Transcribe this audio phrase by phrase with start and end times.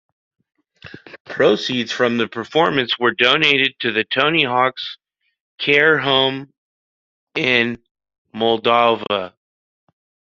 [1.25, 4.97] Proceeds from the performance were donated to the Tony Hawks
[5.59, 6.51] Care Home
[7.35, 7.77] in
[8.33, 9.35] Moldova.